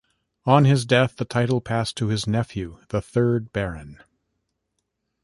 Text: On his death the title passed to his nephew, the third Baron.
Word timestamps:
On 0.47 0.65
his 0.65 0.83
death 0.83 1.17
the 1.17 1.25
title 1.25 1.61
passed 1.61 1.95
to 1.97 2.07
his 2.07 2.25
nephew, 2.25 2.79
the 2.89 3.01
third 3.01 3.53
Baron. 3.53 3.99